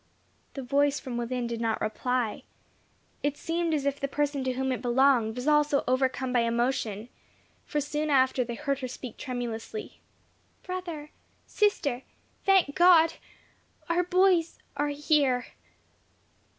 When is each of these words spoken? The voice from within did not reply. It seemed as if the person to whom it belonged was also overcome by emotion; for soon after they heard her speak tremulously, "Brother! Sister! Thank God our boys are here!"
The 0.55 0.63
voice 0.63 0.99
from 0.99 1.15
within 1.15 1.45
did 1.45 1.61
not 1.61 1.79
reply. 1.79 2.41
It 3.21 3.37
seemed 3.37 3.71
as 3.71 3.85
if 3.85 3.99
the 3.99 4.07
person 4.07 4.43
to 4.45 4.53
whom 4.53 4.71
it 4.71 4.81
belonged 4.81 5.35
was 5.35 5.47
also 5.47 5.83
overcome 5.87 6.33
by 6.33 6.39
emotion; 6.39 7.07
for 7.67 7.79
soon 7.79 8.09
after 8.09 8.43
they 8.43 8.55
heard 8.55 8.79
her 8.79 8.87
speak 8.87 9.15
tremulously, 9.17 9.99
"Brother! 10.63 11.11
Sister! 11.45 12.01
Thank 12.43 12.73
God 12.73 13.13
our 13.89 14.01
boys 14.01 14.57
are 14.75 14.87
here!" 14.89 15.45